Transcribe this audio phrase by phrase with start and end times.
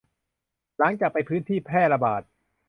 [0.77, 2.21] หลังจากไปพื้นที่แพร่ระบาด